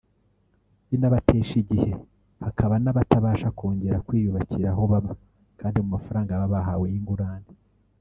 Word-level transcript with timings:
binabatesha 0.89 1.53
igihe 1.63 1.91
hakaba 2.43 2.73
n’abatabasha 2.83 3.47
kongera 3.57 4.03
kwiyubakira 4.05 4.67
aho 4.73 4.83
baba 4.91 5.11
handi 5.61 5.77
mu 5.83 5.89
mafaranga 5.95 6.39
baba 6.41 6.51
bahawe 6.53 6.85
y’ingurane 6.93 7.51